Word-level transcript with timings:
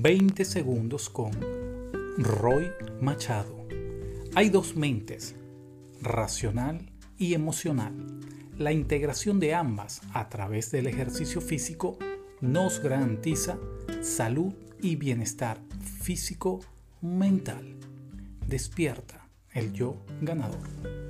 20 0.00 0.46
segundos 0.46 1.10
con 1.10 1.32
Roy 2.16 2.70
Machado. 3.02 3.66
Hay 4.34 4.48
dos 4.48 4.74
mentes, 4.74 5.34
racional 6.00 6.90
y 7.18 7.34
emocional. 7.34 7.92
La 8.56 8.72
integración 8.72 9.38
de 9.38 9.54
ambas 9.54 10.00
a 10.14 10.30
través 10.30 10.70
del 10.70 10.86
ejercicio 10.86 11.42
físico 11.42 11.98
nos 12.40 12.80
garantiza 12.80 13.58
salud 14.00 14.54
y 14.80 14.96
bienestar 14.96 15.60
físico 16.00 16.60
mental. 17.02 17.76
Despierta 18.46 19.28
el 19.52 19.74
yo 19.74 20.02
ganador. 20.22 21.01